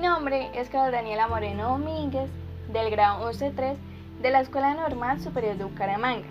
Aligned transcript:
nombre 0.00 0.50
es 0.54 0.70
Carlos 0.70 0.92
Daniela 0.92 1.28
Moreno 1.28 1.68
Domínguez, 1.68 2.30
del 2.72 2.90
grado 2.90 3.30
11-3 3.30 3.76
de 4.22 4.30
la 4.30 4.40
Escuela 4.40 4.72
Normal 4.72 5.20
Superior 5.20 5.56
de 5.56 5.64
Bucaramanga, 5.64 6.26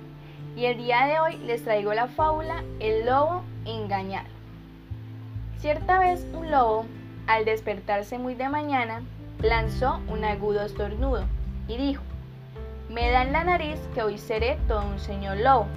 y 0.56 0.66
el 0.66 0.78
día 0.78 1.06
de 1.06 1.20
hoy 1.20 1.38
les 1.46 1.64
traigo 1.64 1.94
la 1.94 2.08
fábula 2.08 2.64
El 2.80 3.06
lobo 3.06 3.44
engañado. 3.66 4.28
Cierta 5.60 6.00
vez 6.00 6.26
un 6.34 6.50
lobo, 6.50 6.86
al 7.28 7.46
despertarse 7.46 8.18
muy 8.18 8.34
de 8.34 8.50
mañana, 8.50 9.04
lanzó 9.40 10.00
un 10.08 10.26
agudo 10.26 10.64
estornudo 10.64 11.26
y 11.68 11.78
dijo, 11.78 12.02
me 12.90 13.12
dan 13.12 13.32
la 13.32 13.44
nariz 13.44 13.80
que 13.94 14.02
hoy 14.02 14.18
seré 14.18 14.58
todo 14.68 14.84
un 14.84 15.00
señor 15.00 15.38
lobo. 15.38 15.68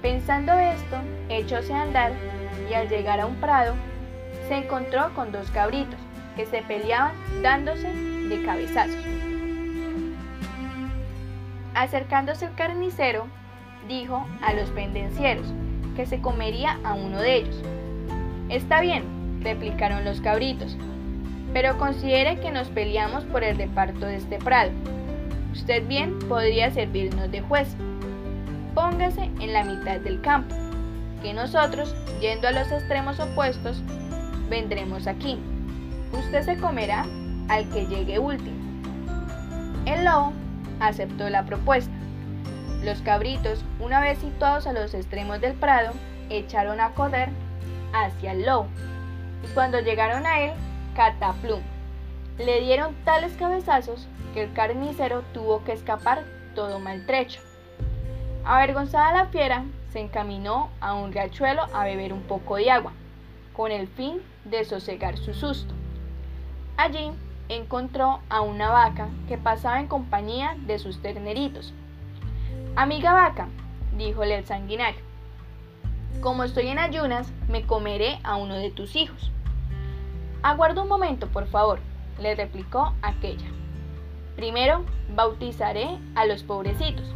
Pensando 0.00 0.52
esto, 0.54 0.96
echóse 1.28 1.74
a 1.74 1.82
andar 1.82 2.12
y 2.70 2.72
al 2.72 2.88
llegar 2.88 3.20
a 3.20 3.26
un 3.26 3.36
prado, 3.36 3.74
se 4.48 4.56
encontró 4.56 5.12
con 5.14 5.30
dos 5.30 5.50
cabritos 5.50 6.00
que 6.36 6.46
se 6.46 6.62
peleaban 6.62 7.12
dándose 7.42 7.92
de 7.92 8.42
cabezazos. 8.44 9.04
Acercándose 11.74 12.46
el 12.46 12.54
carnicero, 12.54 13.26
dijo 13.88 14.26
a 14.42 14.52
los 14.52 14.70
pendencieros 14.70 15.46
que 15.96 16.06
se 16.06 16.20
comería 16.20 16.78
a 16.84 16.94
uno 16.94 17.20
de 17.20 17.36
ellos. 17.36 17.56
Está 18.48 18.80
bien, 18.80 19.04
replicaron 19.42 20.04
los 20.04 20.20
cabritos, 20.20 20.76
pero 21.52 21.78
considere 21.78 22.40
que 22.40 22.50
nos 22.50 22.68
peleamos 22.68 23.24
por 23.24 23.44
el 23.44 23.56
reparto 23.56 24.06
de 24.06 24.16
este 24.16 24.38
prado. 24.38 24.70
Usted 25.52 25.86
bien 25.86 26.18
podría 26.28 26.70
servirnos 26.70 27.30
de 27.30 27.42
juez. 27.42 27.68
Póngase 28.74 29.24
en 29.40 29.52
la 29.52 29.64
mitad 29.64 30.00
del 30.00 30.20
campo, 30.22 30.54
que 31.22 31.34
nosotros, 31.34 31.94
yendo 32.20 32.48
a 32.48 32.52
los 32.52 32.72
extremos 32.72 33.20
opuestos, 33.20 33.82
vendremos 34.48 35.06
aquí. 35.06 35.38
Usted 36.12 36.42
se 36.42 36.58
comerá 36.58 37.06
al 37.48 37.68
que 37.70 37.86
llegue 37.86 38.18
último. 38.18 38.56
El 39.86 40.04
lobo 40.04 40.32
aceptó 40.80 41.28
la 41.30 41.44
propuesta. 41.44 41.92
Los 42.84 43.00
cabritos, 43.02 43.64
una 43.80 44.00
vez 44.00 44.18
situados 44.18 44.66
a 44.66 44.72
los 44.72 44.94
extremos 44.94 45.40
del 45.40 45.54
prado, 45.54 45.92
echaron 46.28 46.80
a 46.80 46.90
correr 46.90 47.30
hacia 47.92 48.32
el 48.32 48.44
lobo. 48.44 48.66
Y 49.44 49.52
cuando 49.54 49.80
llegaron 49.80 50.26
a 50.26 50.40
él, 50.40 50.52
cataplum. 50.94 51.60
Le 52.38 52.60
dieron 52.60 52.94
tales 53.04 53.32
cabezazos 53.34 54.08
que 54.34 54.44
el 54.44 54.52
carnicero 54.52 55.22
tuvo 55.32 55.64
que 55.64 55.72
escapar 55.72 56.24
todo 56.54 56.78
maltrecho. 56.78 57.40
Avergonzada 58.44 59.12
la 59.12 59.26
fiera, 59.26 59.64
se 59.92 60.00
encaminó 60.00 60.70
a 60.80 60.94
un 60.94 61.12
riachuelo 61.12 61.62
a 61.74 61.84
beber 61.84 62.12
un 62.12 62.22
poco 62.22 62.56
de 62.56 62.70
agua, 62.70 62.92
con 63.52 63.70
el 63.70 63.86
fin 63.88 64.20
de 64.44 64.64
sosegar 64.64 65.16
su 65.16 65.34
susto. 65.34 65.74
Allí 66.82 67.12
encontró 67.48 68.18
a 68.28 68.40
una 68.40 68.68
vaca 68.68 69.08
que 69.28 69.38
pasaba 69.38 69.78
en 69.78 69.86
compañía 69.86 70.56
de 70.66 70.80
sus 70.80 71.00
terneritos. 71.00 71.72
Amiga 72.74 73.12
vaca, 73.12 73.46
díjole 73.96 74.38
el 74.38 74.44
sanguinario, 74.46 75.00
como 76.20 76.42
estoy 76.42 76.66
en 76.66 76.80
ayunas, 76.80 77.32
me 77.48 77.64
comeré 77.68 78.18
a 78.24 78.34
uno 78.34 78.56
de 78.56 78.72
tus 78.72 78.96
hijos. 78.96 79.30
Aguarda 80.42 80.82
un 80.82 80.88
momento, 80.88 81.28
por 81.28 81.46
favor, 81.46 81.78
le 82.18 82.34
replicó 82.34 82.94
aquella. 83.00 83.46
Primero 84.34 84.84
bautizaré 85.14 86.00
a 86.16 86.26
los 86.26 86.42
pobrecitos. 86.42 87.06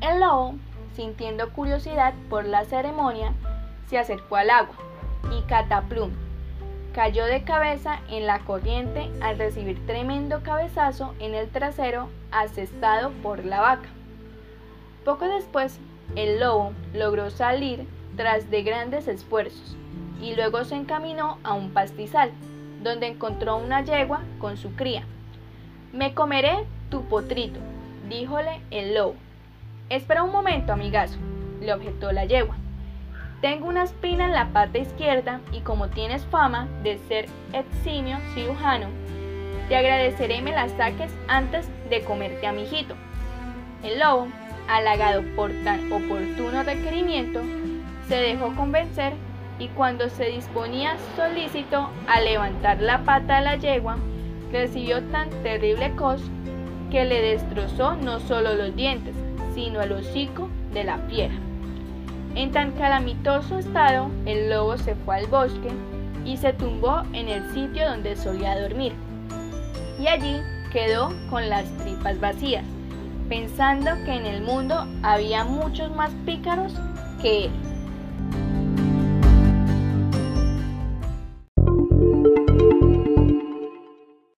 El 0.00 0.18
lobo, 0.18 0.56
sintiendo 0.96 1.52
curiosidad 1.52 2.14
por 2.28 2.44
la 2.46 2.64
ceremonia, 2.64 3.32
se 3.86 3.96
acercó 3.96 4.34
al 4.34 4.50
agua 4.50 4.74
y 5.30 5.40
cataplum 5.42 6.10
cayó 6.98 7.26
de 7.26 7.44
cabeza 7.44 8.00
en 8.10 8.26
la 8.26 8.40
corriente 8.40 9.08
al 9.20 9.38
recibir 9.38 9.78
tremendo 9.86 10.42
cabezazo 10.42 11.14
en 11.20 11.32
el 11.32 11.48
trasero 11.48 12.08
asestado 12.32 13.12
por 13.22 13.44
la 13.44 13.60
vaca. 13.60 13.88
Poco 15.04 15.28
después, 15.28 15.78
el 16.16 16.40
lobo 16.40 16.72
logró 16.92 17.30
salir 17.30 17.86
tras 18.16 18.50
de 18.50 18.64
grandes 18.64 19.06
esfuerzos 19.06 19.76
y 20.20 20.34
luego 20.34 20.64
se 20.64 20.74
encaminó 20.74 21.38
a 21.44 21.52
un 21.52 21.70
pastizal, 21.70 22.32
donde 22.82 23.06
encontró 23.06 23.58
una 23.58 23.84
yegua 23.84 24.22
con 24.40 24.56
su 24.56 24.74
cría. 24.74 25.04
Me 25.92 26.14
comeré 26.14 26.66
tu 26.90 27.04
potrito, 27.04 27.60
díjole 28.08 28.60
el 28.72 28.96
lobo. 28.96 29.14
Espera 29.88 30.24
un 30.24 30.32
momento, 30.32 30.72
amigazo, 30.72 31.20
le 31.60 31.72
objetó 31.72 32.10
la 32.10 32.24
yegua. 32.24 32.56
Tengo 33.40 33.68
una 33.68 33.84
espina 33.84 34.24
en 34.24 34.32
la 34.32 34.48
pata 34.48 34.78
izquierda 34.78 35.40
y 35.52 35.60
como 35.60 35.88
tienes 35.88 36.26
fama 36.26 36.66
de 36.82 36.98
ser 37.06 37.26
eximio 37.52 38.16
cirujano, 38.34 38.88
te 39.68 39.76
agradeceré 39.76 40.42
me 40.42 40.50
la 40.50 40.68
saques 40.70 41.14
antes 41.28 41.68
de 41.88 42.02
comerte 42.02 42.48
a 42.48 42.52
mi 42.52 42.62
hijito. 42.62 42.96
El 43.84 44.00
lobo, 44.00 44.26
halagado 44.66 45.22
por 45.36 45.52
tan 45.62 45.92
oportuno 45.92 46.64
requerimiento, 46.64 47.40
se 48.08 48.16
dejó 48.16 48.56
convencer 48.56 49.12
y 49.60 49.68
cuando 49.68 50.08
se 50.08 50.30
disponía 50.30 50.96
solícito 51.14 51.90
a 52.08 52.20
levantar 52.20 52.80
la 52.80 53.04
pata 53.04 53.36
de 53.36 53.42
la 53.42 53.56
yegua, 53.56 53.98
recibió 54.50 55.00
tan 55.04 55.30
terrible 55.44 55.94
cos 55.94 56.22
que 56.90 57.04
le 57.04 57.22
destrozó 57.22 57.94
no 57.94 58.18
solo 58.18 58.54
los 58.54 58.74
dientes, 58.74 59.14
sino 59.54 59.80
el 59.80 59.92
hocico 59.92 60.48
de 60.72 60.82
la 60.82 60.98
fiera. 60.98 61.34
En 62.34 62.52
tan 62.52 62.72
calamitoso 62.72 63.58
estado, 63.58 64.10
el 64.26 64.50
lobo 64.50 64.76
se 64.78 64.94
fue 64.94 65.16
al 65.16 65.26
bosque 65.26 65.70
y 66.24 66.36
se 66.36 66.52
tumbó 66.52 67.02
en 67.12 67.28
el 67.28 67.42
sitio 67.52 67.88
donde 67.88 68.16
solía 68.16 68.60
dormir. 68.60 68.92
Y 69.98 70.06
allí 70.06 70.40
quedó 70.72 71.12
con 71.30 71.48
las 71.48 71.64
tripas 71.78 72.20
vacías, 72.20 72.64
pensando 73.28 73.90
que 74.04 74.14
en 74.14 74.26
el 74.26 74.42
mundo 74.42 74.86
había 75.02 75.44
muchos 75.44 75.94
más 75.96 76.10
pícaros 76.24 76.72
que 77.20 77.46
él. 77.46 77.50